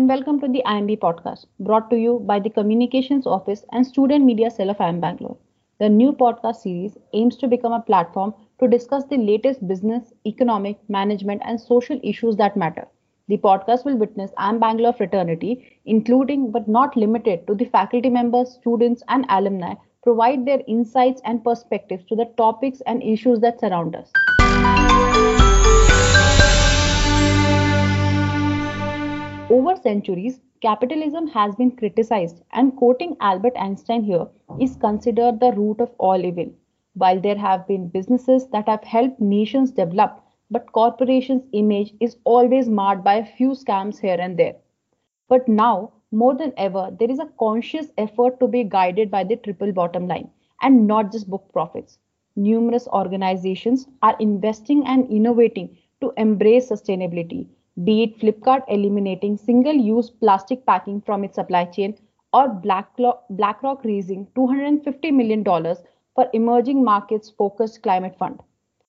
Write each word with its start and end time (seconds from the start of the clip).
and 0.00 0.08
welcome 0.08 0.40
to 0.40 0.48
the 0.48 0.62
IIMB 0.64 0.98
podcast, 0.98 1.44
brought 1.58 1.90
to 1.90 1.96
you 1.98 2.20
by 2.24 2.38
the 2.40 2.48
Communications 2.48 3.26
Office 3.26 3.66
and 3.70 3.86
Student 3.86 4.24
Media 4.24 4.50
Cell 4.50 4.70
of 4.70 4.78
IIM 4.78 4.98
Bangalore. 4.98 5.36
The 5.78 5.90
new 5.90 6.12
podcast 6.14 6.62
series 6.62 6.96
aims 7.12 7.36
to 7.36 7.46
become 7.46 7.74
a 7.74 7.82
platform 7.82 8.32
to 8.60 8.66
discuss 8.66 9.04
the 9.04 9.18
latest 9.18 9.68
business, 9.68 10.14
economic, 10.26 10.78
management, 10.88 11.42
and 11.44 11.60
social 11.60 12.00
issues 12.02 12.36
that 12.36 12.56
matter. 12.56 12.88
The 13.28 13.36
podcast 13.36 13.84
will 13.84 13.98
witness 13.98 14.30
IIM 14.38 14.58
Bangalore 14.58 14.94
fraternity, 14.94 15.78
including 15.84 16.50
but 16.50 16.66
not 16.66 16.96
limited 16.96 17.46
to 17.46 17.54
the 17.54 17.66
faculty 17.66 18.08
members, 18.08 18.54
students, 18.54 19.02
and 19.08 19.26
alumni, 19.28 19.74
provide 20.02 20.46
their 20.46 20.62
insights 20.66 21.20
and 21.26 21.44
perspectives 21.44 22.06
to 22.06 22.16
the 22.16 22.32
topics 22.38 22.80
and 22.86 23.02
issues 23.02 23.40
that 23.40 23.60
surround 23.60 23.94
us. 23.94 24.10
Over 29.50 29.74
centuries, 29.74 30.40
capitalism 30.60 31.26
has 31.26 31.56
been 31.56 31.72
criticized, 31.72 32.40
and 32.52 32.76
quoting 32.76 33.16
Albert 33.20 33.54
Einstein 33.56 34.04
here 34.04 34.28
is 34.60 34.76
considered 34.76 35.40
the 35.40 35.50
root 35.50 35.80
of 35.80 35.90
all 35.98 36.24
evil. 36.24 36.52
While 36.94 37.20
there 37.20 37.36
have 37.36 37.66
been 37.66 37.88
businesses 37.88 38.46
that 38.50 38.68
have 38.68 38.84
helped 38.84 39.20
nations 39.20 39.72
develop, 39.72 40.20
but 40.52 40.70
corporations' 40.70 41.48
image 41.50 41.92
is 41.98 42.16
always 42.22 42.68
marred 42.68 43.02
by 43.02 43.14
a 43.14 43.24
few 43.24 43.50
scams 43.50 43.98
here 43.98 44.16
and 44.20 44.38
there. 44.38 44.54
But 45.28 45.48
now, 45.48 45.94
more 46.12 46.36
than 46.36 46.52
ever, 46.56 46.94
there 46.96 47.10
is 47.10 47.18
a 47.18 47.32
conscious 47.36 47.90
effort 47.98 48.38
to 48.38 48.46
be 48.46 48.62
guided 48.62 49.10
by 49.10 49.24
the 49.24 49.34
triple 49.34 49.72
bottom 49.72 50.06
line 50.06 50.30
and 50.62 50.86
not 50.86 51.10
just 51.10 51.28
book 51.28 51.52
profits. 51.52 51.98
Numerous 52.36 52.86
organizations 52.86 53.88
are 54.00 54.16
investing 54.20 54.86
and 54.86 55.10
innovating 55.10 55.76
to 56.00 56.12
embrace 56.16 56.70
sustainability 56.70 57.48
be 57.84 58.02
it 58.02 58.18
Flipkart 58.18 58.62
eliminating 58.68 59.36
single 59.36 59.74
use 59.74 60.10
plastic 60.10 60.66
packing 60.66 61.00
from 61.00 61.24
its 61.24 61.36
supply 61.36 61.64
chain 61.64 61.96
or 62.32 62.48
BlackRock 62.48 63.84
raising 63.84 64.26
$250 64.36 65.12
million 65.12 65.44
for 66.14 66.28
emerging 66.32 66.84
markets 66.84 67.30
focused 67.30 67.82
climate 67.82 68.16
fund. 68.18 68.40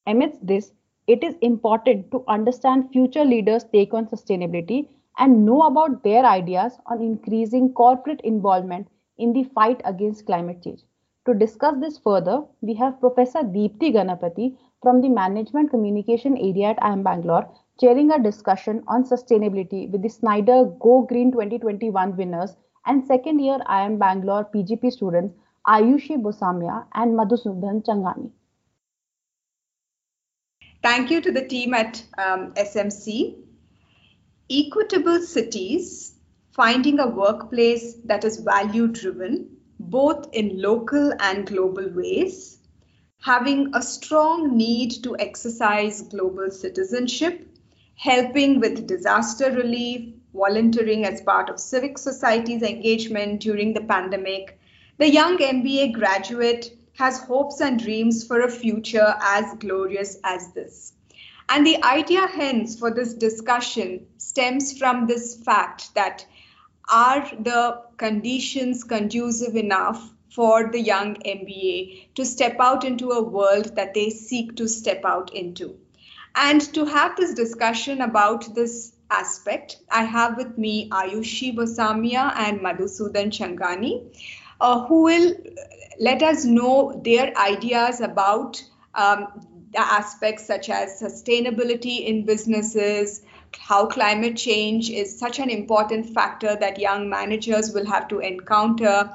Amidst 0.08 0.46
this, 0.46 0.74
it 1.08 1.24
is 1.24 1.36
important 1.42 2.12
to 2.12 2.24
understand 2.28 2.90
future 2.92 3.26
leaders' 3.26 3.66
take 3.72 3.94
on 3.94 4.08
sustainability 4.08 4.88
and 5.18 5.46
know 5.46 5.62
about 5.64 6.04
their 6.04 6.26
ideas 6.26 6.74
on 6.86 7.02
increasing 7.02 7.74
corporate 7.74 8.22
involvement 8.22 8.88
in 9.18 9.34
the 9.34 9.44
fight 9.56 9.82
against 9.86 10.26
climate 10.26 10.62
change. 10.64 10.82
To 11.26 11.34
discuss 11.34 11.80
this 11.80 12.00
further, 12.00 12.44
we 12.62 12.74
have 12.76 13.00
Professor 13.00 13.40
Deepti 13.40 13.94
Ganapathy 13.94 14.58
from 14.82 15.02
the 15.02 15.10
Management 15.10 15.70
Communication 15.70 16.36
area 16.38 16.70
at 16.70 16.78
IIM 16.78 17.04
Bangalore 17.04 17.48
chairing 17.82 18.12
a 18.12 18.22
discussion 18.22 18.84
on 18.88 19.04
sustainability 19.04 19.90
with 19.90 20.04
the 20.04 20.10
Schneider 20.10 20.66
Go 20.80 21.02
Green 21.10 21.32
2021 21.32 22.16
winners 22.16 22.56
and 22.86 23.06
second 23.08 23.40
year 23.40 23.58
IIM 23.68 23.98
Bangalore 23.98 24.48
PGP 24.54 24.92
students 24.92 25.36
Ayushi 25.68 26.22
Bosamia 26.22 26.86
and 26.94 27.18
Madhusudan 27.18 27.84
Changani. 27.84 28.30
Thank 30.84 31.10
you 31.12 31.22
to 31.22 31.32
the 31.32 31.48
team 31.48 31.74
at 31.74 32.04
um, 32.18 32.54
SMC. 32.54 33.38
Equitable 34.50 35.22
cities 35.22 36.16
finding 36.52 37.00
a 37.00 37.08
workplace 37.08 37.96
that 38.06 38.24
is 38.26 38.40
value 38.40 38.88
driven, 38.88 39.50
both 39.80 40.28
in 40.34 40.62
local 40.62 41.14
and 41.20 41.48
global 41.48 41.88
ways, 41.90 42.60
having 43.22 43.74
a 43.74 43.82
strong 43.82 44.58
need 44.58 44.92
to 45.04 45.16
exercise 45.18 46.02
global 46.02 46.52
citizenship, 46.52 47.48
helping 47.96 48.60
with 48.60 48.88
disaster 48.88 49.52
relief, 49.52 50.14
volunteering 50.34 51.06
as 51.06 51.22
part 51.22 51.50
of 51.50 51.60
civic 51.60 51.98
society's 51.98 52.62
engagement 52.62 53.42
during 53.42 53.74
the 53.74 53.82
pandemic. 53.82 54.60
The 54.98 55.10
young 55.10 55.38
MBA 55.38 55.94
graduate 55.94 56.78
has 56.94 57.20
hopes 57.20 57.62
and 57.62 57.80
dreams 57.80 58.26
for 58.26 58.42
a 58.42 58.52
future 58.52 59.16
as 59.22 59.54
glorious 59.60 60.18
as 60.24 60.54
this. 60.54 60.94
And 61.50 61.68
the 61.68 61.84
idea, 61.84 62.28
hence, 62.28 62.80
for 62.80 62.92
this 62.92 63.14
discussion 63.14 64.08
stems 64.18 64.78
from 64.78 65.06
this 65.06 65.36
fact 65.36 65.94
that 65.96 66.26
are 66.90 67.30
the 67.40 67.82
conditions 67.98 68.86
conducive 68.86 69.56
enough 69.56 70.14
for 70.30 70.72
the 70.72 70.80
young 70.80 71.16
MBA 71.16 72.14
to 72.16 72.26
step 72.26 72.56
out 72.60 72.86
into 72.86 73.12
a 73.12 73.22
world 73.22 73.76
that 73.76 73.94
they 73.94 74.12
seek 74.12 74.56
to 74.56 74.70
step 74.70 75.04
out 75.04 75.34
into? 75.34 75.78
And 76.36 76.62
to 76.74 76.86
have 76.86 77.16
this 77.16 77.34
discussion 77.34 78.02
about 78.02 78.56
this 78.56 78.94
aspect, 79.10 79.78
I 79.92 80.04
have 80.04 80.38
with 80.38 80.58
me 80.58 80.90
Ayushi 80.90 81.56
Bosamia 81.56 82.34
and 82.36 82.62
Madhusudan 82.62 83.32
Changani, 83.32 84.16
uh, 84.60 84.86
who 84.86 85.04
will 85.04 85.34
let 86.00 86.24
us 86.24 86.46
know 86.46 87.02
their 87.04 87.38
ideas 87.38 88.00
about 88.02 88.64
um, 88.96 89.28
the 89.74 89.80
aspects 89.80 90.46
such 90.46 90.70
as 90.70 91.02
sustainability 91.02 92.06
in 92.06 92.26
businesses, 92.26 93.22
how 93.58 93.86
climate 93.86 94.38
change 94.38 94.90
is 94.90 95.18
such 95.20 95.40
an 95.40 95.50
important 95.50 96.10
factor 96.14 96.56
that 96.56 96.80
young 96.80 97.10
managers 97.10 97.74
will 97.74 97.86
have 97.86 98.08
to 98.08 98.20
encounter 98.20 99.12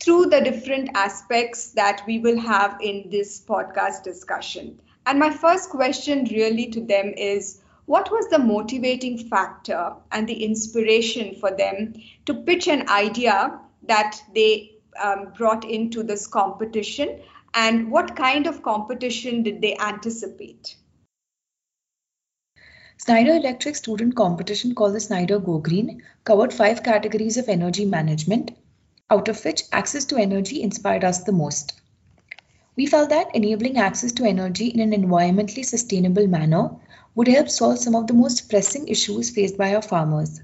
through 0.00 0.26
the 0.26 0.40
different 0.40 0.90
aspects 0.94 1.72
that 1.72 2.02
we 2.06 2.18
will 2.18 2.38
have 2.38 2.76
in 2.80 3.08
this 3.10 3.40
podcast 3.40 4.02
discussion. 4.02 4.78
And 5.06 5.20
my 5.20 5.30
first 5.30 5.70
question 5.70 6.24
really 6.24 6.66
to 6.72 6.80
them 6.80 7.14
is 7.16 7.60
what 7.86 8.10
was 8.10 8.28
the 8.28 8.40
motivating 8.40 9.16
factor 9.16 9.94
and 10.10 10.28
the 10.28 10.44
inspiration 10.44 11.36
for 11.36 11.56
them 11.56 11.94
to 12.24 12.34
pitch 12.34 12.66
an 12.66 12.88
idea 12.88 13.60
that 13.84 14.20
they 14.34 14.72
um, 15.00 15.32
brought 15.36 15.64
into 15.64 16.02
this 16.02 16.26
competition? 16.26 17.20
And 17.54 17.90
what 17.92 18.16
kind 18.16 18.48
of 18.48 18.64
competition 18.64 19.44
did 19.44 19.62
they 19.62 19.76
anticipate? 19.76 20.74
Schneider 23.04 23.34
Electric 23.34 23.76
student 23.76 24.16
competition 24.16 24.74
called 24.74 24.96
the 24.96 25.00
Schneider 25.00 25.38
Go 25.38 25.58
Green 25.58 26.02
covered 26.24 26.52
five 26.52 26.82
categories 26.82 27.36
of 27.36 27.48
energy 27.48 27.84
management, 27.84 28.50
out 29.10 29.28
of 29.28 29.44
which 29.44 29.62
access 29.70 30.04
to 30.06 30.16
energy 30.16 30.62
inspired 30.62 31.04
us 31.04 31.22
the 31.22 31.30
most. 31.30 31.80
We 32.76 32.84
felt 32.86 33.08
that 33.08 33.34
enabling 33.34 33.78
access 33.78 34.12
to 34.12 34.24
energy 34.24 34.66
in 34.66 34.80
an 34.80 34.90
environmentally 34.90 35.64
sustainable 35.64 36.26
manner 36.26 36.76
would 37.14 37.26
help 37.26 37.48
solve 37.48 37.78
some 37.78 37.94
of 37.94 38.06
the 38.06 38.12
most 38.12 38.50
pressing 38.50 38.86
issues 38.88 39.30
faced 39.30 39.56
by 39.56 39.74
our 39.74 39.80
farmers. 39.80 40.42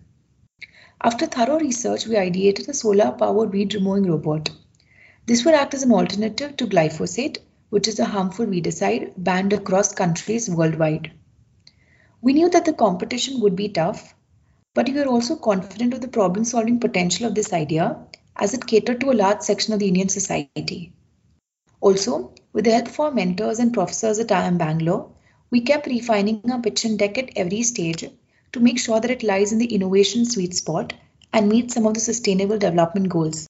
After 1.03 1.26
thorough 1.26 1.59
research, 1.59 2.06
we 2.06 2.15
ideated 2.15 2.69
a 2.69 2.75
solar 2.75 3.12
powered 3.12 3.53
weed 3.53 3.75
removing 3.75 4.10
robot. 4.10 4.50
This 5.26 5.44
would 5.44 5.54
act 5.54 5.75
as 5.75 5.82
an 5.82 5.92
alternative 5.92 6.56
to 6.56 6.66
glyphosate, 6.66 7.37
which 7.69 7.87
is 7.87 7.98
a 7.98 8.06
harmful 8.06 8.47
weedicide 8.47 9.12
banned 9.19 9.53
across 9.53 9.92
countries 9.92 10.48
worldwide. 10.48 11.12
We 12.22 12.32
knew 12.32 12.48
that 12.48 12.65
the 12.65 12.72
competition 12.72 13.41
would 13.41 13.56
be 13.56 13.69
tough, 13.69 14.15
but 14.72 14.88
we 14.88 14.94
were 14.94 15.06
also 15.06 15.37
confident 15.37 15.92
of 15.92 16.00
the 16.00 16.09
problem 16.09 16.44
solving 16.44 16.81
potential 16.81 17.26
of 17.26 17.34
this 17.34 17.53
idea 17.53 17.98
as 18.37 18.54
it 18.54 18.66
catered 18.66 19.00
to 19.00 19.10
a 19.10 19.21
large 19.22 19.42
section 19.42 19.75
of 19.75 19.81
the 19.81 19.88
Indian 19.88 20.09
society. 20.09 20.94
Also, 21.82 22.32
with 22.53 22.65
the 22.65 22.70
help 22.70 22.87
of 22.87 23.00
our 23.00 23.10
mentors 23.10 23.59
and 23.59 23.75
professors 23.75 24.20
at 24.20 24.28
IIM 24.28 24.56
Bangalore, 24.56 25.10
we 25.50 25.62
kept 25.62 25.88
refining 25.88 26.41
our 26.48 26.60
pitch 26.60 26.84
and 26.84 26.97
deck 26.97 27.19
at 27.19 27.31
every 27.34 27.62
stage 27.65 28.09
to 28.53 28.60
make 28.60 28.78
sure 28.78 29.00
that 29.00 29.10
it 29.10 29.25
lies 29.25 29.53
in 29.53 29.59
the 29.59 29.75
innovation 29.75 30.25
sweet 30.25 30.54
spot 30.54 30.92
and 31.32 31.48
meets 31.48 31.75
some 31.75 31.84
of 31.84 31.94
the 31.94 32.00
sustainable 32.00 32.56
development 32.56 33.09
goals. 33.09 33.48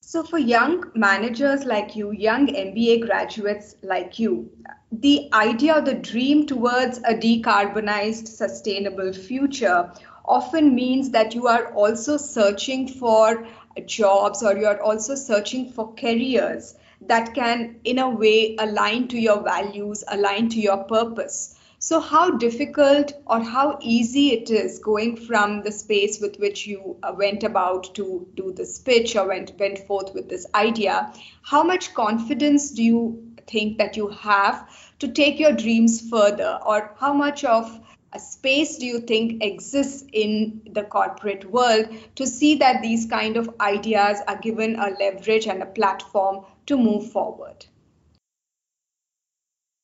So, 0.00 0.24
for 0.24 0.36
young 0.36 0.90
managers 0.96 1.64
like 1.64 1.94
you, 1.94 2.10
young 2.10 2.48
MBA 2.48 3.06
graduates 3.06 3.76
like 3.84 4.18
you, 4.18 4.50
the 4.90 5.30
idea 5.32 5.76
or 5.76 5.80
the 5.80 5.94
dream 5.94 6.46
towards 6.46 6.98
a 6.98 7.14
decarbonized, 7.14 8.26
sustainable 8.26 9.12
future 9.12 9.92
often 10.24 10.74
means 10.74 11.10
that 11.10 11.34
you 11.34 11.46
are 11.46 11.72
also 11.72 12.16
searching 12.16 12.88
for 12.88 13.46
jobs 13.86 14.42
or 14.42 14.56
you're 14.56 14.82
also 14.82 15.14
searching 15.14 15.72
for 15.72 15.94
careers 15.94 16.74
that 17.00 17.34
can 17.34 17.76
in 17.84 17.98
a 17.98 18.08
way 18.08 18.56
align 18.58 19.08
to 19.08 19.18
your 19.18 19.42
values 19.42 20.04
align 20.08 20.48
to 20.50 20.60
your 20.60 20.84
purpose. 20.84 21.54
So 21.78 21.98
how 21.98 22.30
difficult 22.30 23.12
or 23.26 23.40
how 23.40 23.78
easy 23.80 24.32
it 24.32 24.50
is 24.50 24.78
going 24.78 25.16
from 25.16 25.62
the 25.62 25.72
space 25.72 26.20
with 26.20 26.38
which 26.38 26.64
you 26.64 26.96
uh, 27.02 27.12
went 27.16 27.42
about 27.42 27.92
to 27.96 28.28
do 28.36 28.52
this 28.52 28.78
pitch 28.78 29.16
or 29.16 29.26
went, 29.26 29.58
went 29.58 29.80
forth 29.80 30.14
with 30.14 30.28
this 30.28 30.46
idea 30.54 31.12
how 31.42 31.64
much 31.64 31.92
confidence 31.92 32.70
do 32.70 32.84
you 32.84 33.32
think 33.46 33.78
that 33.78 33.96
you 33.96 34.08
have 34.08 34.68
to 35.00 35.08
take 35.08 35.38
your 35.38 35.52
dreams 35.52 36.08
further? 36.08 36.58
Or 36.64 36.94
how 36.98 37.12
much 37.12 37.44
of 37.44 37.80
space 38.18 38.76
do 38.76 38.86
you 38.86 39.00
think 39.00 39.42
exists 39.42 40.04
in 40.12 40.62
the 40.72 40.82
corporate 40.82 41.50
world 41.50 41.88
to 42.16 42.26
see 42.26 42.56
that 42.56 42.82
these 42.82 43.06
kind 43.06 43.36
of 43.36 43.54
ideas 43.60 44.18
are 44.28 44.38
given 44.38 44.76
a 44.76 44.90
leverage 45.00 45.46
and 45.46 45.62
a 45.62 45.66
platform 45.66 46.44
to 46.66 46.76
move 46.76 47.10
forward? 47.10 47.66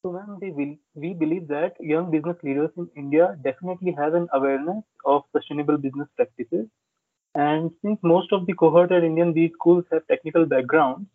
So, 0.03 0.13
ma'am, 0.13 0.39
we, 0.41 0.79
we 0.95 1.13
believe 1.15 1.49
that 1.49 1.75
young 1.81 2.11
business 2.11 2.37
leaders 2.43 2.71
in 2.77 2.89
India 2.97 3.37
definitely 3.43 3.93
have 3.93 4.15
an 4.15 4.29
awareness 4.33 4.85
of 5.05 5.25
sustainable 5.35 5.77
business 5.77 6.09
practices. 6.17 6.67
And 7.35 7.71
since 7.83 7.99
most 8.03 8.33
of 8.33 8.47
the 8.47 8.55
cohort 8.55 8.93
at 8.93 9.05
Indian 9.05 9.33
B 9.33 9.51
schools 9.55 9.85
have 9.93 10.07
technical 10.07 10.47
backgrounds, 10.47 11.09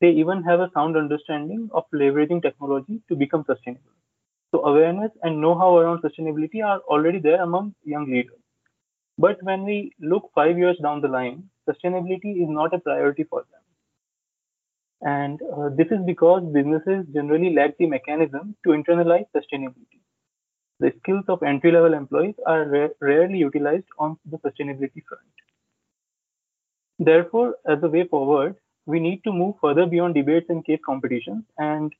they 0.00 0.10
even 0.10 0.42
have 0.44 0.60
a 0.60 0.70
sound 0.74 0.96
understanding 0.96 1.70
of 1.72 1.84
leveraging 1.92 2.42
technology 2.42 3.02
to 3.08 3.16
become 3.16 3.44
sustainable. 3.46 3.99
So, 4.52 4.64
awareness 4.64 5.12
and 5.22 5.40
know 5.40 5.56
how 5.56 5.76
around 5.78 6.02
sustainability 6.02 6.64
are 6.64 6.80
already 6.80 7.20
there 7.20 7.42
among 7.42 7.74
young 7.84 8.06
leaders. 8.10 8.38
But 9.18 9.42
when 9.42 9.64
we 9.64 9.92
look 10.00 10.30
five 10.34 10.58
years 10.58 10.78
down 10.82 11.00
the 11.02 11.08
line, 11.08 11.50
sustainability 11.68 12.42
is 12.42 12.48
not 12.48 12.74
a 12.74 12.78
priority 12.78 13.24
for 13.24 13.44
them. 13.50 13.60
And 15.02 15.40
uh, 15.42 15.68
this 15.76 15.88
is 15.90 16.04
because 16.04 16.42
businesses 16.52 17.06
generally 17.12 17.54
lack 17.54 17.76
the 17.78 17.86
mechanism 17.86 18.56
to 18.64 18.70
internalize 18.70 19.26
sustainability. 19.34 20.00
The 20.80 20.92
skills 20.98 21.24
of 21.28 21.42
entry 21.42 21.72
level 21.72 21.94
employees 21.94 22.34
are 22.46 22.64
ra 22.64 22.88
rarely 23.00 23.38
utilized 23.38 23.86
on 23.98 24.18
the 24.24 24.38
sustainability 24.38 25.02
front. 25.08 25.34
Therefore, 26.98 27.56
as 27.66 27.82
a 27.82 27.88
way 27.88 28.06
forward, 28.06 28.56
we 28.86 29.00
need 29.00 29.22
to 29.24 29.32
move 29.32 29.56
further 29.60 29.86
beyond 29.86 30.14
debates 30.14 30.46
and 30.48 30.64
case 30.64 30.80
competitions. 30.84 31.44
And 31.58 31.92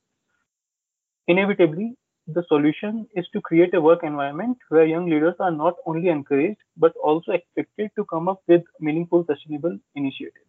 inevitably, 1.27 1.95
the 2.27 2.43
solution 2.47 3.07
is 3.15 3.27
to 3.33 3.41
create 3.41 3.73
a 3.73 3.81
work 3.81 4.03
environment 4.03 4.57
where 4.69 4.85
young 4.85 5.09
leaders 5.09 5.35
are 5.39 5.51
not 5.51 5.75
only 5.85 6.09
encouraged, 6.09 6.59
but 6.77 6.93
also 7.03 7.31
expected 7.31 7.91
to 7.95 8.05
come 8.05 8.29
up 8.29 8.41
with 8.47 8.63
meaningful 8.79 9.25
sustainable 9.25 9.77
initiatives. 9.95 10.45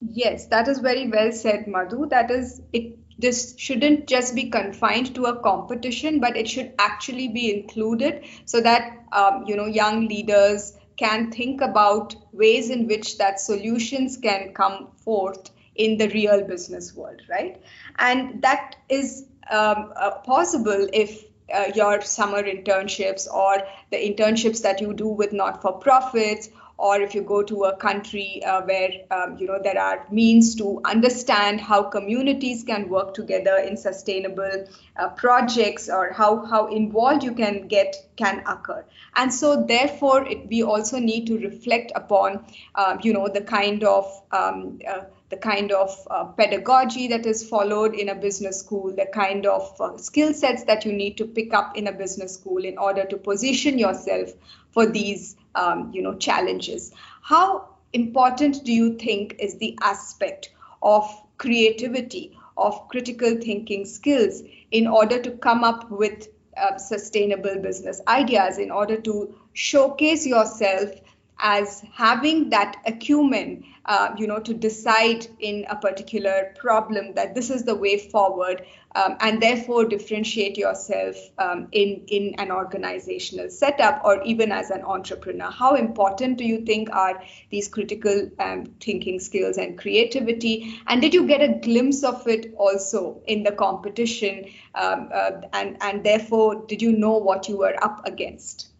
Yes, 0.00 0.46
that 0.46 0.66
is 0.66 0.80
very 0.80 1.08
well 1.08 1.30
said, 1.32 1.66
Madhu. 1.66 2.06
That 2.06 2.30
is, 2.30 2.60
it. 2.72 2.98
This 3.18 3.54
shouldn't 3.56 4.08
just 4.08 4.34
be 4.34 4.50
confined 4.50 5.14
to 5.14 5.26
a 5.26 5.40
competition, 5.40 6.18
but 6.18 6.36
it 6.36 6.48
should 6.48 6.72
actually 6.78 7.28
be 7.28 7.54
included 7.54 8.24
so 8.46 8.60
that 8.62 9.04
um, 9.12 9.44
you 9.46 9.54
know 9.54 9.66
young 9.66 10.08
leaders 10.08 10.72
can 10.96 11.30
think 11.30 11.60
about 11.60 12.16
ways 12.32 12.70
in 12.70 12.88
which 12.88 13.18
that 13.18 13.38
solutions 13.38 14.16
can 14.16 14.54
come 14.54 14.88
forth 14.96 15.50
in 15.76 15.98
the 15.98 16.08
real 16.08 16.42
business 16.44 16.94
world, 16.94 17.22
right? 17.30 17.62
And 17.98 18.42
that 18.42 18.76
is 18.88 19.26
um, 19.50 19.92
uh, 19.96 20.10
possible 20.10 20.88
if 20.92 21.24
uh, 21.52 21.70
your 21.74 22.00
summer 22.00 22.42
internships 22.42 23.26
or 23.32 23.62
the 23.90 23.96
internships 23.96 24.62
that 24.62 24.80
you 24.80 24.94
do 24.94 25.08
with 25.08 25.32
not-for-profits 25.32 26.48
or 26.78 27.00
if 27.00 27.14
you 27.14 27.22
go 27.22 27.42
to 27.42 27.64
a 27.64 27.76
country 27.76 28.42
uh, 28.44 28.60
where 28.62 28.90
um, 29.10 29.36
you 29.38 29.46
know 29.46 29.58
there 29.62 29.80
are 29.80 30.04
means 30.10 30.54
to 30.56 30.80
understand 30.84 31.60
how 31.60 31.82
communities 31.82 32.64
can 32.64 32.88
work 32.88 33.14
together 33.14 33.56
in 33.56 33.76
sustainable 33.76 34.66
uh, 34.96 35.08
projects 35.10 35.88
or 35.88 36.12
how 36.12 36.44
how 36.44 36.66
involved 36.66 37.22
you 37.22 37.34
can 37.34 37.68
get 37.68 37.96
can 38.16 38.42
occur. 38.46 38.84
And 39.14 39.32
so 39.32 39.64
therefore 39.64 40.26
it, 40.26 40.48
we 40.48 40.62
also 40.62 40.98
need 40.98 41.26
to 41.26 41.38
reflect 41.38 41.92
upon 41.94 42.44
uh, 42.74 42.98
you 43.02 43.12
know 43.12 43.28
the 43.28 43.42
kind 43.42 43.84
of 43.84 44.22
um, 44.32 44.78
uh, 44.88 45.02
the 45.32 45.38
kind 45.38 45.72
of 45.72 46.06
uh, 46.10 46.24
pedagogy 46.24 47.08
that 47.08 47.24
is 47.24 47.48
followed 47.48 47.94
in 47.94 48.10
a 48.10 48.14
business 48.14 48.58
school, 48.60 48.94
the 48.94 49.06
kind 49.14 49.46
of 49.46 49.80
uh, 49.80 49.96
skill 49.96 50.34
sets 50.34 50.64
that 50.64 50.84
you 50.84 50.92
need 50.92 51.16
to 51.16 51.24
pick 51.24 51.54
up 51.54 51.74
in 51.74 51.86
a 51.86 51.92
business 51.92 52.34
school 52.34 52.62
in 52.62 52.76
order 52.76 53.06
to 53.06 53.16
position 53.16 53.78
yourself 53.78 54.28
for 54.72 54.84
these 54.84 55.34
um, 55.54 55.90
you 55.94 56.02
know 56.02 56.14
challenges. 56.16 56.92
How 57.22 57.70
important 57.94 58.62
do 58.62 58.74
you 58.74 58.98
think 58.98 59.36
is 59.38 59.56
the 59.56 59.78
aspect 59.80 60.50
of 60.82 61.08
creativity 61.38 62.36
of 62.58 62.86
critical 62.88 63.40
thinking 63.40 63.86
skills 63.86 64.42
in 64.70 64.86
order 64.86 65.18
to 65.22 65.30
come 65.30 65.64
up 65.64 65.90
with 65.90 66.28
uh, 66.58 66.76
sustainable 66.76 67.58
business 67.62 68.02
ideas 68.06 68.58
in 68.58 68.70
order 68.70 69.00
to 69.00 69.34
showcase 69.54 70.26
yourself 70.26 70.90
as 71.38 71.82
having 71.94 72.50
that 72.50 72.76
acumen, 72.86 73.64
uh, 73.86 74.14
you 74.16 74.26
know, 74.26 74.38
to 74.38 74.54
decide 74.54 75.26
in 75.40 75.64
a 75.68 75.76
particular 75.76 76.54
problem 76.56 77.14
that 77.14 77.34
this 77.34 77.50
is 77.50 77.64
the 77.64 77.74
way 77.74 77.98
forward, 77.98 78.64
um, 78.94 79.16
and 79.20 79.42
therefore 79.42 79.84
differentiate 79.84 80.56
yourself 80.56 81.16
um, 81.38 81.68
in 81.72 82.04
in 82.08 82.34
an 82.38 82.50
organizational 82.50 83.50
setup 83.50 84.02
or 84.04 84.22
even 84.22 84.52
as 84.52 84.70
an 84.70 84.82
entrepreneur. 84.82 85.50
How 85.50 85.74
important 85.74 86.38
do 86.38 86.44
you 86.44 86.64
think 86.64 86.90
are 86.90 87.22
these 87.50 87.68
critical 87.68 88.30
um, 88.38 88.66
thinking 88.80 89.18
skills 89.18 89.58
and 89.58 89.78
creativity? 89.78 90.80
And 90.86 91.00
did 91.00 91.14
you 91.14 91.26
get 91.26 91.40
a 91.40 91.58
glimpse 91.58 92.04
of 92.04 92.26
it 92.26 92.54
also 92.56 93.22
in 93.26 93.42
the 93.42 93.52
competition? 93.52 94.46
Um, 94.74 95.08
uh, 95.12 95.42
and 95.52 95.76
and 95.80 96.04
therefore, 96.04 96.66
did 96.66 96.82
you 96.82 96.92
know 96.92 97.16
what 97.18 97.48
you 97.48 97.58
were 97.58 97.76
up 97.82 98.06
against? 98.06 98.71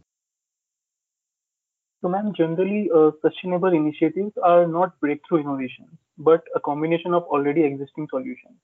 So, 2.02 2.08
ma'am, 2.08 2.34
generally, 2.36 2.90
uh, 2.94 3.12
sustainable 3.22 3.72
initiatives 3.72 4.32
are 4.42 4.66
not 4.66 4.98
breakthrough 5.00 5.38
innovations, 5.40 5.96
but 6.18 6.42
a 6.54 6.60
combination 6.60 7.14
of 7.14 7.22
already 7.24 7.62
existing 7.64 8.08
solutions. 8.10 8.58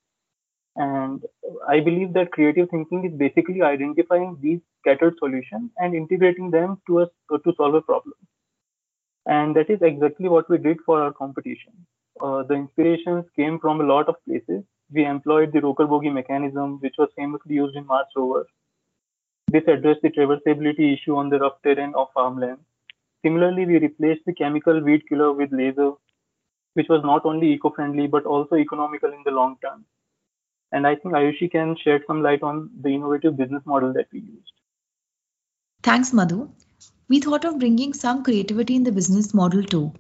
And 0.77 1.25
I 1.69 1.81
believe 1.81 2.13
that 2.15 2.33
creative 2.33 2.71
thinking 2.71 3.05
is 3.05 3.13
basically 3.19 3.63
identifying 3.63 4.39
these 4.41 4.61
scattered 4.81 5.17
solutions 5.19 5.71
and 5.79 5.95
integrating 5.95 6.51
them 6.51 6.81
to 6.89 7.01
us 7.01 7.09
to 7.31 7.55
solve 7.57 7.75
a 7.75 7.83
problem. 7.83 8.15
And 9.27 9.55
that 9.57 9.71
is 9.71 9.81
exactly 9.83 10.29
what 10.29 10.51
we 10.51 10.59
did 10.59 10.79
for 10.85 11.01
our 11.03 11.13
competition. 11.13 11.73
Uh, 12.21 12.43
the 12.43 12.55
inspirations 12.55 13.25
came 13.37 13.61
from 13.61 13.81
a 13.81 13.85
lot 13.85 14.09
of 14.09 14.17
places. 14.25 14.65
We 14.91 15.05
employed 15.05 15.53
the 15.53 15.61
rocker 15.61 15.87
bogie 15.87 16.11
mechanism, 16.11 16.81
which 16.81 16.95
was 16.99 17.11
famously 17.17 17.55
used 17.55 17.77
in 17.77 17.87
Mars 17.87 18.07
rover. 18.17 18.47
This 19.49 19.65
addressed 19.69 20.03
the 20.03 20.11
traversability 20.11 20.95
issue 20.95 21.17
on 21.17 21.29
the 21.29 21.39
rough 21.39 21.63
terrain 21.63 21.93
of 21.95 22.09
farmland 22.15 22.59
Similarly, 23.25 23.67
we 23.67 23.79
replaced 23.79 24.23
the 24.27 24.35
chemical 24.35 24.81
weed 24.81 25.03
killer 25.09 25.33
with 25.33 25.53
laser, 25.53 25.93
which 26.75 26.89
was 26.89 27.03
not 27.03 27.25
only 27.25 27.53
eco-friendly 27.53 28.07
but 28.07 28.25
also 28.25 28.57
economical 28.57 29.13
in 29.13 29.23
the 29.25 29.31
long 29.31 29.57
term. 29.63 29.85
And 30.71 30.87
I 30.87 30.95
think 30.95 31.15
Ayushi 31.15 31.51
can 31.51 31.77
shed 31.83 32.03
some 32.07 32.23
light 32.23 32.43
on 32.43 32.71
the 32.81 32.91
innovative 32.91 33.37
business 33.37 33.63
model 33.65 33.93
that 33.95 34.07
we 34.13 34.21
used. 34.21 34.53
Thanks, 35.83 36.13
Madhu. 36.13 36.51
We 37.09 37.21
thought 37.21 37.45
of 37.45 37.59
bringing 37.59 37.95
some 37.95 38.23
creativity 38.23 38.77
in 38.77 38.85
the 38.85 38.93
business 38.93 39.33
model 39.33 39.63
too. 39.63 39.95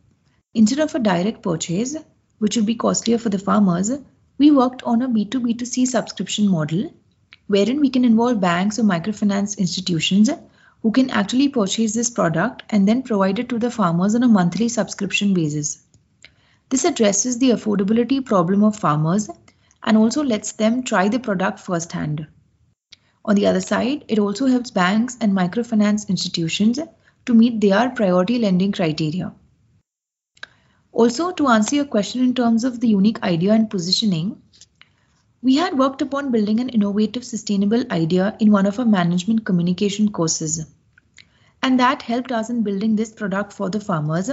Instead 0.54 0.80
of 0.80 0.94
a 0.94 0.98
direct 0.98 1.42
purchase, 1.42 1.96
which 2.38 2.56
would 2.56 2.66
be 2.66 2.74
costlier 2.74 3.18
for 3.18 3.30
the 3.30 3.38
farmers, 3.38 3.90
we 4.36 4.50
worked 4.50 4.82
on 4.82 5.02
a 5.02 5.08
B2B2C 5.08 5.86
subscription 5.86 6.48
model 6.48 6.92
wherein 7.46 7.80
we 7.80 7.90
can 7.90 8.04
involve 8.04 8.40
banks 8.40 8.78
or 8.78 8.82
microfinance 8.82 9.58
institutions 9.58 10.30
who 10.82 10.92
can 10.92 11.10
actually 11.10 11.48
purchase 11.48 11.92
this 11.92 12.10
product 12.10 12.62
and 12.70 12.86
then 12.86 13.02
provide 13.02 13.38
it 13.38 13.48
to 13.48 13.58
the 13.58 13.70
farmers 13.70 14.14
on 14.14 14.22
a 14.22 14.28
monthly 14.28 14.68
subscription 14.68 15.34
basis. 15.34 15.82
This 16.68 16.84
addresses 16.84 17.38
the 17.38 17.50
affordability 17.50 18.24
problem 18.24 18.62
of 18.62 18.76
farmers 18.76 19.28
and 19.82 19.96
also 19.96 20.22
lets 20.22 20.52
them 20.52 20.82
try 20.82 21.08
the 21.08 21.18
product 21.18 21.60
firsthand. 21.60 22.26
On 23.24 23.34
the 23.34 23.46
other 23.46 23.60
side, 23.60 24.04
it 24.08 24.18
also 24.18 24.46
helps 24.46 24.70
banks 24.70 25.16
and 25.20 25.32
microfinance 25.32 26.08
institutions 26.08 26.78
to 27.26 27.34
meet 27.34 27.60
their 27.60 27.90
priority 27.90 28.38
lending 28.38 28.72
criteria. 28.72 29.34
Also, 30.92 31.30
to 31.32 31.48
answer 31.48 31.76
your 31.76 31.84
question 31.84 32.22
in 32.22 32.34
terms 32.34 32.64
of 32.64 32.80
the 32.80 32.88
unique 32.88 33.22
idea 33.22 33.52
and 33.52 33.68
positioning, 33.68 34.40
we 35.40 35.56
had 35.56 35.78
worked 35.78 36.02
upon 36.02 36.32
building 36.32 36.58
an 36.58 36.68
innovative 36.68 37.24
sustainable 37.24 37.84
idea 37.92 38.36
in 38.40 38.50
one 38.50 38.66
of 38.66 38.78
our 38.78 38.84
management 38.84 39.44
communication 39.46 40.10
courses. 40.10 40.66
And 41.62 41.78
that 41.78 42.02
helped 42.02 42.32
us 42.32 42.50
in 42.50 42.62
building 42.62 42.96
this 42.96 43.12
product 43.12 43.52
for 43.52 43.70
the 43.70 43.80
farmers, 43.80 44.30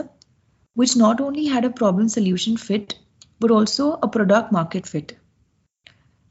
which 0.74 0.96
not 0.96 1.22
only 1.22 1.46
had 1.46 1.64
a 1.64 1.70
problem 1.70 2.10
solution 2.10 2.58
fit, 2.58 2.98
but 3.40 3.52
also 3.52 4.00
a 4.02 4.08
product 4.08 4.52
market 4.52 4.88
fit. 4.88 5.18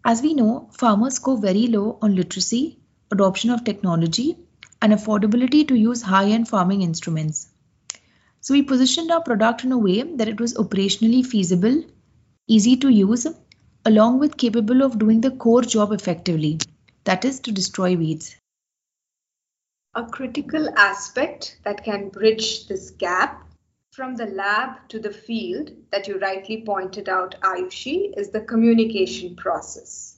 As 0.05 0.23
we 0.23 0.35
know, 0.35 0.69
farmers 0.73 1.15
score 1.15 1.39
very 1.39 1.67
low 1.69 1.99
on 2.03 2.15
literacy, 2.15 2.79
adoption 3.11 3.51
of 3.51 3.65
technology, 3.65 4.37
and 4.83 4.93
affordability 4.93 5.67
to 5.69 5.75
use 5.77 6.03
high-end 6.03 6.49
farming 6.49 6.83
instruments. 6.83 7.49
So 8.41 8.55
we 8.55 8.63
positioned 8.63 9.11
our 9.11 9.23
product 9.23 9.65
in 9.65 9.73
a 9.73 9.79
way 9.79 10.03
that 10.03 10.29
it 10.29 10.41
was 10.41 10.55
operationally 10.55 11.25
feasible, 11.25 11.85
easy 12.47 12.77
to 12.77 12.89
use, 12.89 13.27
along 13.87 14.19
with 14.19 14.37
capable 14.37 14.83
of 14.83 14.99
doing 14.99 15.21
the 15.21 15.31
core 15.31 15.63
job 15.63 15.93
effectively, 15.93 16.59
that 17.05 17.25
is 17.25 17.39
to 17.41 17.53
destroy 17.53 17.97
weeds. 17.97 18.37
A 19.95 20.05
critical 20.05 20.71
aspect 20.77 21.59
that 21.65 21.85
can 21.85 22.09
bridge 22.09 22.67
this 22.67 22.91
gap 22.91 23.47
from 23.93 24.17
the 24.17 24.27
lab 24.27 24.89
to 24.89 24.99
the 24.99 25.13
field 25.13 25.71
that 25.93 26.09
you 26.09 26.19
rightly 26.19 26.63
pointed 26.65 27.09
out, 27.09 27.37
Ayushi, 27.43 28.13
is 28.17 28.31
the 28.31 28.41
communication 28.41 29.37
process. 29.37 30.17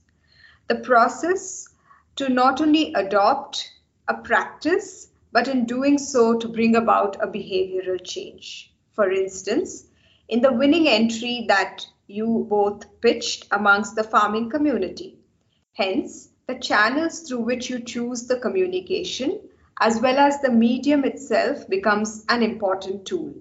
The 0.68 0.76
process 0.76 1.68
to 2.16 2.30
not 2.30 2.60
only 2.60 2.94
adopt 2.94 3.70
a 4.08 4.14
practice, 4.14 5.08
but 5.32 5.48
in 5.48 5.66
doing 5.66 5.98
so 5.98 6.38
to 6.38 6.48
bring 6.48 6.76
about 6.76 7.16
a 7.22 7.26
behavioral 7.26 8.02
change. 8.02 8.72
For 8.92 9.10
instance, 9.10 9.84
in 10.28 10.40
the 10.40 10.52
winning 10.52 10.88
entry 10.88 11.44
that 11.48 11.86
you 12.06 12.46
both 12.48 13.00
pitched 13.00 13.46
amongst 13.50 13.96
the 13.96 14.04
farming 14.04 14.50
community. 14.50 15.18
Hence, 15.74 16.30
the 16.46 16.58
channels 16.58 17.20
through 17.20 17.40
which 17.40 17.68
you 17.68 17.80
choose 17.80 18.26
the 18.26 18.38
communication 18.38 19.40
as 19.80 20.00
well 20.00 20.18
as 20.18 20.40
the 20.40 20.50
medium 20.50 21.04
itself 21.04 21.68
becomes 21.68 22.24
an 22.28 22.42
important 22.42 23.04
tool 23.04 23.34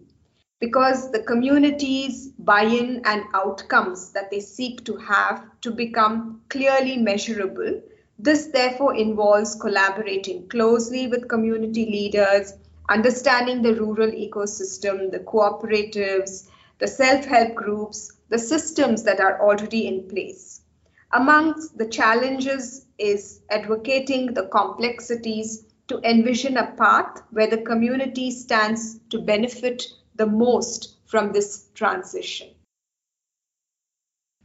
because 0.59 1.11
the 1.11 1.19
community's 1.19 2.27
buy-in 2.39 3.01
and 3.05 3.23
outcomes 3.33 4.11
that 4.11 4.31
they 4.31 4.39
seek 4.39 4.83
to 4.85 4.95
have 4.97 5.43
to 5.61 5.71
become 5.71 6.41
clearly 6.49 6.97
measurable. 6.97 7.81
This 8.17 8.47
therefore 8.47 8.95
involves 8.95 9.55
collaborating 9.55 10.47
closely 10.47 11.07
with 11.07 11.27
community 11.27 11.85
leaders, 11.85 12.53
understanding 12.89 13.61
the 13.61 13.75
rural 13.75 14.11
ecosystem, 14.11 15.11
the 15.11 15.19
cooperatives, 15.19 16.47
the 16.79 16.87
self-help 16.87 17.53
groups, 17.53 18.11
the 18.29 18.39
systems 18.39 19.03
that 19.03 19.19
are 19.19 19.41
already 19.41 19.87
in 19.87 20.07
place. 20.07 20.61
Amongst 21.11 21.77
the 21.77 21.87
challenges 21.87 22.85
is 22.97 23.41
advocating 23.49 24.33
the 24.33 24.47
complexities 24.47 25.65
to 25.87 25.99
envision 26.03 26.57
a 26.57 26.71
path 26.71 27.21
where 27.31 27.47
the 27.47 27.61
community 27.61 28.31
stands 28.31 28.99
to 29.09 29.19
benefit 29.19 29.83
the 30.15 30.25
most 30.25 30.95
from 31.05 31.31
this 31.31 31.69
transition? 31.73 32.49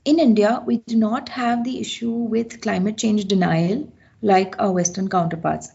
In 0.04 0.18
India, 0.18 0.62
we 0.66 0.78
do 0.78 0.96
not 0.96 1.28
have 1.30 1.64
the 1.64 1.80
issue 1.80 2.10
with 2.10 2.60
climate 2.60 2.96
change 2.96 3.26
denial 3.26 3.90
like 4.22 4.54
our 4.58 4.72
Western 4.72 5.08
counterparts. 5.08 5.70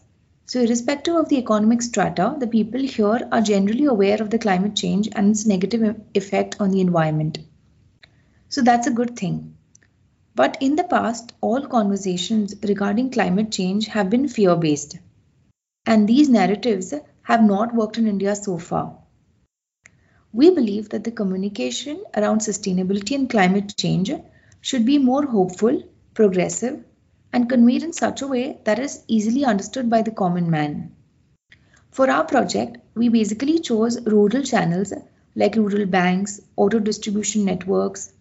So, 0.46 0.60
irrespective 0.60 1.16
of 1.16 1.28
the 1.28 1.38
economic 1.38 1.82
strata, 1.82 2.36
the 2.38 2.46
people 2.46 2.80
here 2.80 3.28
are 3.32 3.40
generally 3.40 3.86
aware 3.86 4.20
of 4.22 4.30
the 4.30 4.38
climate 4.38 4.76
change 4.76 5.08
and 5.12 5.30
its 5.30 5.46
negative 5.46 6.00
effect 6.14 6.56
on 6.60 6.70
the 6.70 6.80
environment. 6.80 7.38
So, 8.56 8.62
that's 8.62 8.86
a 8.86 8.90
good 8.90 9.18
thing. 9.18 9.54
But 10.34 10.56
in 10.62 10.76
the 10.76 10.84
past, 10.84 11.34
all 11.42 11.66
conversations 11.66 12.54
regarding 12.62 13.10
climate 13.10 13.52
change 13.52 13.88
have 13.88 14.08
been 14.08 14.28
fear 14.28 14.56
based. 14.56 14.96
And 15.84 16.08
these 16.08 16.30
narratives 16.30 16.94
have 17.24 17.44
not 17.44 17.74
worked 17.74 17.98
in 17.98 18.06
India 18.06 18.34
so 18.34 18.56
far. 18.56 18.96
We 20.32 20.48
believe 20.48 20.88
that 20.88 21.04
the 21.04 21.10
communication 21.10 22.02
around 22.16 22.38
sustainability 22.38 23.14
and 23.14 23.28
climate 23.28 23.74
change 23.76 24.10
should 24.62 24.86
be 24.86 24.96
more 24.96 25.26
hopeful, 25.26 25.82
progressive, 26.14 26.82
and 27.34 27.50
conveyed 27.50 27.82
in 27.82 27.92
such 27.92 28.22
a 28.22 28.26
way 28.26 28.58
that 28.64 28.78
is 28.78 29.04
easily 29.06 29.44
understood 29.44 29.90
by 29.90 30.00
the 30.00 30.12
common 30.12 30.50
man. 30.50 30.96
For 31.90 32.08
our 32.08 32.24
project, 32.24 32.78
we 32.94 33.10
basically 33.10 33.58
chose 33.58 34.00
rural 34.06 34.42
channels 34.42 34.94
like 35.34 35.56
rural 35.56 35.84
banks, 35.84 36.40
auto 36.56 36.78
distribution 36.78 37.44
networks 37.44 38.14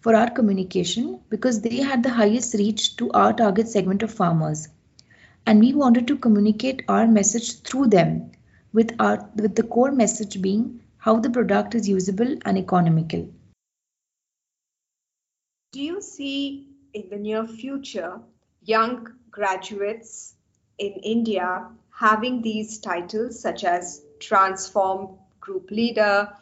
for 0.00 0.14
our 0.14 0.30
communication 0.30 1.20
because 1.28 1.60
they 1.60 1.76
had 1.76 2.02
the 2.02 2.10
highest 2.10 2.54
reach 2.54 2.96
to 2.96 3.10
our 3.12 3.32
target 3.32 3.68
segment 3.68 4.02
of 4.02 4.12
farmers. 4.12 4.68
And 5.46 5.60
we 5.60 5.74
wanted 5.74 6.06
to 6.08 6.16
communicate 6.16 6.82
our 6.88 7.06
message 7.06 7.60
through 7.62 7.88
them 7.88 8.32
with 8.72 8.94
our 8.98 9.30
with 9.34 9.54
the 9.54 9.62
core 9.62 9.92
message 9.92 10.40
being 10.42 10.80
how 10.98 11.20
the 11.20 11.30
product 11.30 11.74
is 11.74 11.88
usable 11.88 12.36
and 12.44 12.58
economical. 12.58 13.28
Do 15.72 15.82
you 15.82 16.02
see 16.02 16.68
in 16.92 17.08
the 17.08 17.16
near 17.16 17.46
future 17.46 18.20
young 18.62 19.08
graduates 19.30 20.34
in 20.78 20.92
India 20.92 21.68
having 21.90 22.42
these 22.42 22.78
titles 22.78 23.40
such 23.40 23.64
as 23.64 24.02
Transform 24.20 25.18
Group 25.40 25.70
Leader, 25.70 26.32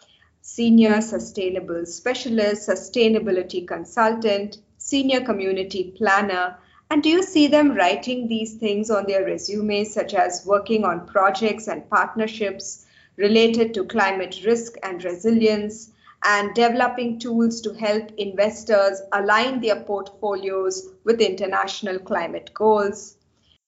Senior 0.48 1.00
Sustainable 1.00 1.84
Specialist, 1.84 2.68
Sustainability 2.68 3.66
Consultant, 3.66 4.58
Senior 4.78 5.20
Community 5.22 5.92
Planner, 5.98 6.56
and 6.88 7.02
do 7.02 7.08
you 7.08 7.24
see 7.24 7.48
them 7.48 7.72
writing 7.72 8.28
these 8.28 8.54
things 8.54 8.88
on 8.88 9.06
their 9.06 9.24
resumes, 9.24 9.92
such 9.92 10.14
as 10.14 10.46
working 10.46 10.84
on 10.84 11.04
projects 11.08 11.66
and 11.66 11.90
partnerships 11.90 12.86
related 13.16 13.74
to 13.74 13.86
climate 13.86 14.44
risk 14.46 14.76
and 14.84 15.02
resilience, 15.02 15.90
and 16.24 16.54
developing 16.54 17.18
tools 17.18 17.60
to 17.62 17.74
help 17.74 18.12
investors 18.16 19.02
align 19.12 19.60
their 19.60 19.80
portfolios 19.80 20.90
with 21.02 21.20
international 21.20 21.98
climate 21.98 22.52
goals? 22.54 23.16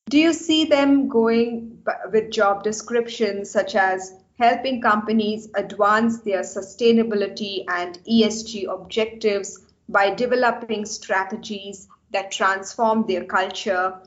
Do 0.09 0.17
you 0.17 0.33
see 0.33 0.65
them 0.65 1.09
going 1.09 1.83
with 2.13 2.31
job 2.31 2.63
descriptions 2.63 3.51
such 3.51 3.75
as 3.75 4.13
helping 4.39 4.81
companies 4.81 5.49
advance 5.55 6.21
their 6.21 6.41
sustainability 6.41 7.65
and 7.69 7.99
ESG 8.05 8.73
objectives 8.73 9.59
by 9.89 10.15
developing 10.15 10.85
strategies 10.85 11.89
that 12.13 12.31
transform 12.31 13.07
their 13.07 13.25
culture? 13.25 13.99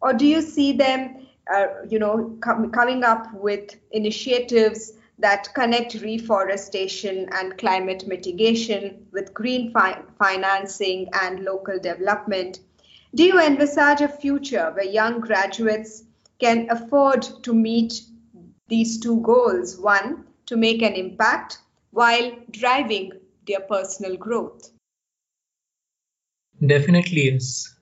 Or 0.00 0.12
do 0.12 0.26
you 0.26 0.40
see 0.40 0.72
them 0.72 1.26
uh, 1.52 1.66
you 1.88 1.98
know, 1.98 2.36
com- 2.40 2.70
coming 2.70 3.02
up 3.02 3.32
with 3.34 3.74
initiatives 3.90 4.92
that 5.18 5.52
connect 5.54 5.94
reforestation 5.94 7.28
and 7.32 7.58
climate 7.58 8.06
mitigation 8.06 9.06
with 9.12 9.34
green 9.34 9.72
fi- 9.72 10.00
financing 10.18 11.08
and 11.12 11.40
local 11.40 11.78
development. 11.78 12.60
Do 13.14 13.24
you 13.24 13.40
envisage 13.40 14.00
a 14.00 14.08
future 14.08 14.70
where 14.74 14.84
young 14.84 15.20
graduates 15.20 16.04
can 16.38 16.68
afford 16.70 17.22
to 17.42 17.52
meet 17.52 18.00
these 18.70 18.98
two 18.98 19.20
goals? 19.20 19.76
One, 19.76 20.24
to 20.46 20.56
make 20.56 20.80
an 20.80 20.94
impact 20.94 21.58
while 21.90 22.32
driving 22.50 23.12
their 23.46 23.60
personal 23.60 24.16
growth. 24.16 24.70
Definitely, 26.64 27.30
yes. 27.32 27.74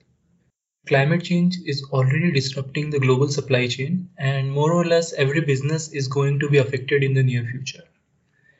Climate 0.87 1.23
change 1.23 1.57
is 1.65 1.83
already 1.91 2.31
disrupting 2.31 2.89
the 2.89 2.99
global 2.99 3.27
supply 3.27 3.67
chain, 3.67 4.09
and 4.17 4.51
more 4.51 4.73
or 4.73 4.85
less 4.85 5.13
every 5.13 5.41
business 5.41 5.89
is 5.93 6.07
going 6.07 6.39
to 6.39 6.49
be 6.49 6.57
affected 6.57 7.03
in 7.03 7.13
the 7.13 7.23
near 7.23 7.45
future. 7.45 7.83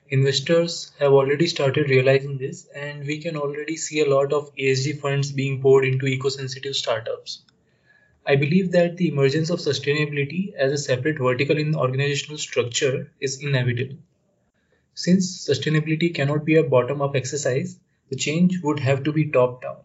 Investors 0.09 0.91
have 0.99 1.13
already 1.13 1.47
started 1.47 1.89
realizing 1.89 2.37
this, 2.37 2.67
and 2.75 3.05
we 3.05 3.19
can 3.19 3.35
already 3.35 3.75
see 3.77 4.01
a 4.01 4.09
lot 4.09 4.33
of 4.33 4.53
ESG 4.55 4.99
funds 4.99 5.31
being 5.31 5.61
poured 5.61 5.85
into 5.85 6.05
eco 6.07 6.29
sensitive 6.29 6.75
startups. 6.75 7.43
I 8.25 8.35
believe 8.35 8.71
that 8.73 8.97
the 8.97 9.07
emergence 9.07 9.49
of 9.49 9.59
sustainability 9.59 10.53
as 10.53 10.71
a 10.71 10.77
separate 10.77 11.17
vertical 11.17 11.57
in 11.57 11.75
organizational 11.75 12.37
structure 12.37 13.11
is 13.19 13.43
inevitable. 13.43 13.97
Since 14.93 15.47
sustainability 15.47 16.13
cannot 16.13 16.45
be 16.45 16.55
a 16.55 16.63
bottom 16.63 17.01
up 17.01 17.15
exercise, 17.15 17.79
the 18.09 18.15
change 18.15 18.61
would 18.61 18.79
have 18.79 19.03
to 19.03 19.13
be 19.13 19.31
top 19.31 19.61
down. 19.61 19.77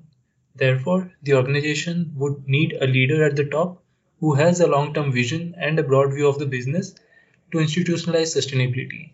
Therefore, 0.57 1.13
the 1.23 1.35
organization 1.35 2.13
would 2.17 2.49
need 2.49 2.77
a 2.81 2.87
leader 2.87 3.25
at 3.25 3.37
the 3.37 3.45
top 3.45 3.83
who 4.21 4.35
has 4.35 4.61
a 4.61 4.67
long-term 4.67 5.13
vision 5.13 5.55
and 5.59 5.79
a 5.79 5.83
broad 5.83 6.13
view 6.15 6.29
of 6.29 6.39
the 6.39 6.47
business 6.47 6.95
to 7.53 7.59
institutionalize 7.59 8.35
sustainability. 8.35 9.13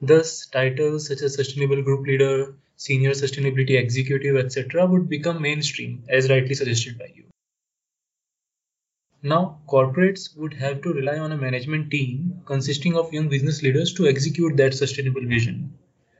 Thus, 0.00 0.46
titles 0.46 1.08
such 1.08 1.22
as 1.22 1.34
Sustainable 1.34 1.82
Group 1.82 2.06
Leader, 2.06 2.54
Senior 2.76 3.10
Sustainability 3.10 3.78
Executive, 3.78 4.36
etc., 4.36 4.86
would 4.86 5.08
become 5.08 5.42
mainstream, 5.42 6.04
as 6.08 6.30
rightly 6.30 6.54
suggested 6.54 6.98
by 6.98 7.10
you. 7.14 7.24
Now, 9.22 9.60
corporates 9.68 10.36
would 10.36 10.54
have 10.54 10.82
to 10.82 10.92
rely 10.92 11.18
on 11.18 11.32
a 11.32 11.36
management 11.36 11.90
team 11.90 12.42
consisting 12.46 12.96
of 12.96 13.12
young 13.12 13.28
business 13.28 13.62
leaders 13.62 13.92
to 13.94 14.06
execute 14.06 14.56
that 14.56 14.74
sustainable 14.74 15.26
vision. 15.26 15.78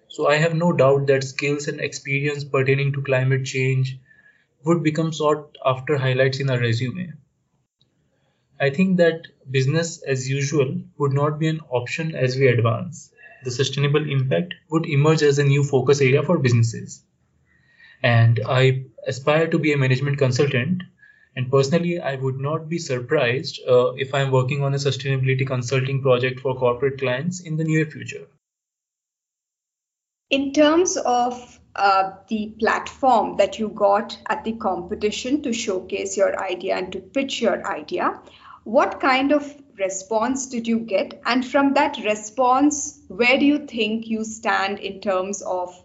So, 0.08 0.26
I 0.26 0.36
have 0.36 0.54
no 0.54 0.72
doubt 0.72 1.06
that 1.06 1.24
skills 1.24 1.68
and 1.68 1.80
experience 1.80 2.44
pertaining 2.44 2.92
to 2.94 3.02
climate 3.02 3.44
change, 3.44 3.98
would 4.64 4.82
become 4.82 5.12
sought 5.12 5.56
after 5.64 5.96
highlights 5.96 6.40
in 6.40 6.50
a 6.50 6.58
resume. 6.58 7.12
I 8.60 8.70
think 8.70 8.96
that 8.96 9.28
business 9.50 10.02
as 10.02 10.28
usual 10.28 10.82
would 10.98 11.12
not 11.12 11.38
be 11.38 11.46
an 11.46 11.60
option 11.70 12.14
as 12.14 12.36
we 12.36 12.48
advance. 12.48 13.12
The 13.44 13.50
sustainable 13.50 14.10
impact 14.10 14.54
would 14.70 14.86
emerge 14.86 15.22
as 15.22 15.38
a 15.38 15.44
new 15.44 15.62
focus 15.62 16.00
area 16.00 16.22
for 16.22 16.38
businesses. 16.38 17.04
And 18.02 18.40
I 18.46 18.86
aspire 19.06 19.46
to 19.46 19.58
be 19.58 19.72
a 19.72 19.78
management 19.78 20.18
consultant. 20.18 20.82
And 21.38 21.48
personally, 21.52 22.00
I 22.00 22.16
would 22.16 22.40
not 22.40 22.68
be 22.68 22.80
surprised 22.80 23.60
uh, 23.64 23.92
if 23.92 24.12
I'm 24.12 24.32
working 24.32 24.64
on 24.64 24.74
a 24.74 24.76
sustainability 24.76 25.46
consulting 25.46 26.02
project 26.02 26.40
for 26.40 26.56
corporate 26.56 26.98
clients 26.98 27.38
in 27.38 27.56
the 27.56 27.62
near 27.62 27.86
future. 27.86 28.26
In 30.30 30.52
terms 30.52 30.96
of 30.96 31.60
uh, 31.76 32.14
the 32.26 32.56
platform 32.58 33.36
that 33.36 33.56
you 33.56 33.68
got 33.68 34.18
at 34.28 34.42
the 34.42 34.54
competition 34.54 35.40
to 35.42 35.52
showcase 35.52 36.16
your 36.16 36.36
idea 36.42 36.74
and 36.74 36.90
to 36.90 36.98
pitch 36.98 37.40
your 37.40 37.64
idea, 37.64 38.20
what 38.64 38.98
kind 38.98 39.30
of 39.30 39.54
response 39.78 40.46
did 40.46 40.66
you 40.66 40.80
get? 40.80 41.22
And 41.24 41.46
from 41.46 41.74
that 41.74 41.98
response, 42.04 42.98
where 43.06 43.38
do 43.38 43.44
you 43.44 43.64
think 43.64 44.08
you 44.08 44.24
stand 44.24 44.80
in 44.80 45.00
terms 45.00 45.42
of 45.42 45.84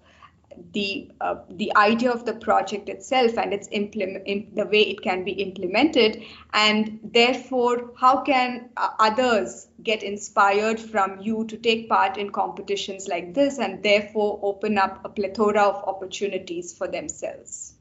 the 0.71 1.09
uh, 1.21 1.35
the 1.49 1.75
idea 1.75 2.11
of 2.11 2.25
the 2.25 2.33
project 2.33 2.89
itself 2.89 3.37
and 3.37 3.53
its 3.53 3.67
implement 3.71 4.55
the 4.55 4.65
way 4.65 4.81
it 4.81 5.01
can 5.01 5.23
be 5.23 5.31
implemented 5.31 6.23
and 6.53 6.99
therefore 7.03 7.91
how 7.99 8.21
can 8.21 8.69
uh, 8.77 8.89
others 8.99 9.67
get 9.83 10.03
inspired 10.03 10.79
from 10.79 11.19
you 11.21 11.45
to 11.45 11.57
take 11.57 11.89
part 11.89 12.17
in 12.17 12.29
competitions 12.31 13.07
like 13.07 13.33
this 13.33 13.59
and 13.59 13.83
therefore 13.83 14.39
open 14.41 14.77
up 14.77 15.03
a 15.05 15.09
plethora 15.09 15.61
of 15.61 15.83
opportunities 15.87 16.73
for 16.73 16.87
themselves 16.87 17.73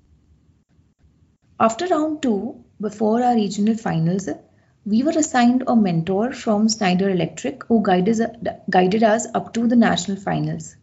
After 1.60 1.86
round 1.86 2.22
two, 2.22 2.64
before 2.80 3.22
our 3.22 3.34
regional 3.36 3.76
finals, 3.76 4.28
we 4.84 5.02
were 5.04 5.12
assigned 5.16 5.62
a 5.66 5.76
mentor 5.76 6.32
from 6.32 6.68
Schneider 6.68 7.08
Electric 7.08 7.62
who 7.64 7.82
guided, 7.82 8.20
guided 8.68 9.04
us 9.04 9.28
up 9.32 9.54
to 9.54 9.68
the 9.68 9.76
national 9.76 10.16
finals. 10.16 10.74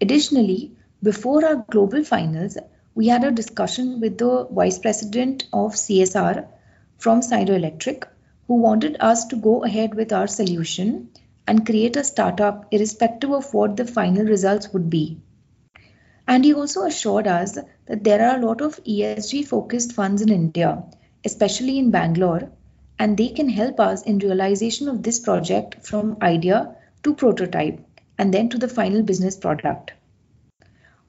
Additionally, 0.00 0.75
before 1.06 1.44
our 1.46 1.64
global 1.70 2.02
finals, 2.02 2.58
we 2.96 3.06
had 3.06 3.22
a 3.22 3.30
discussion 3.30 4.00
with 4.00 4.18
the 4.18 4.44
Vice 4.50 4.80
President 4.80 5.44
of 5.52 5.74
CSR 5.74 6.48
from 6.98 7.22
Schneider 7.22 7.54
Electric 7.54 8.08
who 8.48 8.56
wanted 8.56 8.96
us 8.98 9.24
to 9.26 9.36
go 9.36 9.62
ahead 9.62 9.94
with 9.94 10.12
our 10.12 10.26
solution 10.26 11.10
and 11.46 11.64
create 11.64 11.94
a 11.94 12.02
startup 12.02 12.66
irrespective 12.72 13.30
of 13.30 13.54
what 13.54 13.76
the 13.76 13.84
final 13.84 14.24
results 14.24 14.72
would 14.72 14.90
be. 14.90 15.20
And 16.26 16.44
he 16.44 16.54
also 16.54 16.82
assured 16.82 17.28
us 17.28 17.56
that 17.86 18.02
there 18.02 18.28
are 18.28 18.36
a 18.36 18.44
lot 18.44 18.60
of 18.60 18.82
ESG 18.82 19.46
focused 19.46 19.92
funds 19.92 20.22
in 20.22 20.30
India, 20.30 20.82
especially 21.24 21.78
in 21.78 21.92
Bangalore, 21.92 22.50
and 22.98 23.16
they 23.16 23.28
can 23.28 23.48
help 23.48 23.78
us 23.78 24.02
in 24.02 24.18
realization 24.18 24.88
of 24.88 25.04
this 25.04 25.20
project 25.20 25.86
from 25.86 26.16
idea 26.20 26.74
to 27.04 27.14
prototype 27.14 27.78
and 28.18 28.34
then 28.34 28.48
to 28.48 28.58
the 28.58 28.74
final 28.80 29.04
business 29.04 29.36
product. 29.36 29.92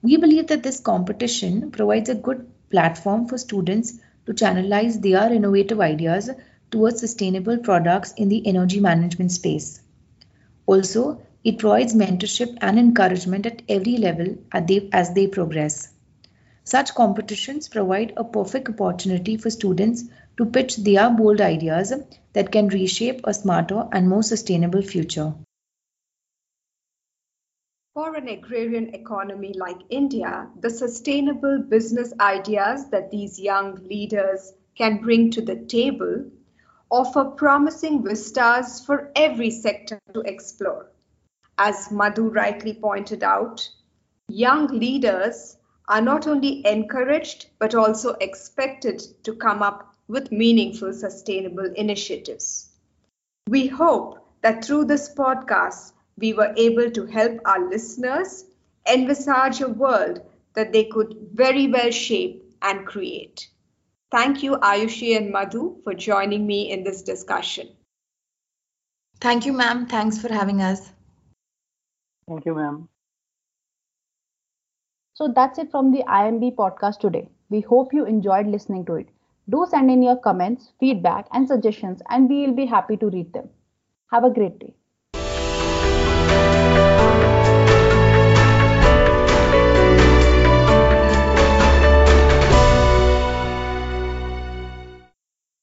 We 0.03 0.17
believe 0.17 0.47
that 0.47 0.63
this 0.63 0.79
competition 0.79 1.71
provides 1.71 2.09
a 2.09 2.15
good 2.15 2.47
platform 2.69 3.27
for 3.27 3.37
students 3.37 3.99
to 4.25 4.33
channelize 4.33 5.01
their 5.01 5.33
innovative 5.33 5.79
ideas 5.79 6.29
towards 6.69 6.99
sustainable 6.99 7.57
products 7.57 8.13
in 8.13 8.29
the 8.29 8.45
energy 8.45 8.79
management 8.79 9.31
space. 9.31 9.81
Also, 10.65 11.21
it 11.43 11.59
provides 11.59 11.95
mentorship 11.95 12.57
and 12.61 12.77
encouragement 12.77 13.45
at 13.45 13.61
every 13.69 13.97
level 13.97 14.35
as 14.51 15.13
they 15.13 15.27
progress. 15.27 15.93
Such 16.63 16.93
competitions 16.93 17.69
provide 17.69 18.11
a 18.17 18.23
perfect 18.25 18.67
opportunity 18.67 19.37
for 19.37 19.49
students 19.49 20.03
to 20.35 20.45
pitch 20.45 20.75
their 20.75 21.09
bold 21.09 21.39
ideas 21.39 21.93
that 22.33 22.51
can 22.51 22.67
reshape 22.67 23.21
a 23.23 23.33
smarter 23.33 23.87
and 23.93 24.09
more 24.09 24.23
sustainable 24.23 24.81
future. 24.81 25.33
For 27.97 28.13
an 28.13 28.27
agrarian 28.27 28.93
economy 28.93 29.53
like 29.53 29.79
India, 29.89 30.51
the 30.59 30.69
sustainable 30.69 31.63
business 31.67 32.13
ideas 32.19 32.91
that 32.91 33.09
these 33.09 33.39
young 33.39 33.73
leaders 33.87 34.53
can 34.77 35.01
bring 35.01 35.31
to 35.31 35.41
the 35.41 35.55
table 35.55 36.29
offer 36.91 37.25
promising 37.25 38.03
vistas 38.03 38.85
for 38.85 39.11
every 39.15 39.49
sector 39.49 39.99
to 40.13 40.21
explore. 40.21 40.91
As 41.57 41.89
Madhu 41.89 42.29
rightly 42.29 42.75
pointed 42.75 43.23
out, 43.23 43.67
young 44.27 44.67
leaders 44.67 45.57
are 45.87 45.99
not 45.99 46.27
only 46.27 46.63
encouraged 46.67 47.49
but 47.57 47.73
also 47.73 48.11
expected 48.21 48.99
to 49.23 49.33
come 49.33 49.63
up 49.63 49.95
with 50.07 50.31
meaningful 50.31 50.93
sustainable 50.93 51.73
initiatives. 51.75 52.69
We 53.47 53.65
hope 53.65 54.19
that 54.43 54.63
through 54.63 54.85
this 54.85 55.11
podcast, 55.15 55.93
we 56.17 56.33
were 56.33 56.53
able 56.57 56.89
to 56.91 57.05
help 57.05 57.39
our 57.45 57.69
listeners 57.69 58.45
envisage 58.87 59.61
a 59.61 59.67
world 59.69 60.21
that 60.53 60.73
they 60.73 60.85
could 60.85 61.15
very 61.33 61.67
well 61.67 61.91
shape 61.91 62.43
and 62.61 62.85
create. 62.85 63.49
Thank 64.11 64.43
you, 64.43 64.57
Ayushi 64.57 65.15
and 65.17 65.31
Madhu, 65.31 65.81
for 65.83 65.93
joining 65.93 66.47
me 66.47 66.71
in 66.71 66.83
this 66.83 67.01
discussion. 67.01 67.69
Thank 69.19 69.45
you, 69.45 69.53
ma'am. 69.53 69.85
Thanks 69.87 70.17
for 70.19 70.31
having 70.33 70.61
us. 70.61 70.91
Thank 72.27 72.45
you, 72.45 72.55
ma'am. 72.55 72.89
So 75.13 75.27
that's 75.27 75.57
it 75.59 75.71
from 75.71 75.91
the 75.91 76.03
IIMB 76.07 76.55
podcast 76.55 76.99
today. 76.99 77.29
We 77.49 77.61
hope 77.61 77.93
you 77.93 78.05
enjoyed 78.05 78.47
listening 78.47 78.85
to 78.85 78.95
it. 78.95 79.09
Do 79.49 79.65
send 79.69 79.89
in 79.91 80.01
your 80.03 80.15
comments, 80.17 80.73
feedback, 80.79 81.27
and 81.31 81.47
suggestions, 81.47 82.01
and 82.09 82.29
we 82.29 82.45
will 82.45 82.53
be 82.53 82.65
happy 82.65 82.97
to 82.97 83.09
read 83.09 83.33
them. 83.33 83.49
Have 84.11 84.23
a 84.23 84.29
great 84.29 84.59
day. 84.59 84.75